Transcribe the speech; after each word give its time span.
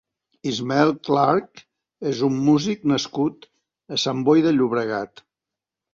Ismael 0.51 0.93
Clark 1.09 1.61
és 2.13 2.23
un 2.29 2.39
músic 2.47 2.89
nascut 2.93 3.47
a 3.97 4.03
Sant 4.05 4.25
Boi 4.31 4.45
de 4.47 4.55
Llobregat. 4.57 5.23